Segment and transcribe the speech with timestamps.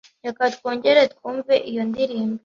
[0.25, 2.39] Reka twongere twumve iyo ndirimbo.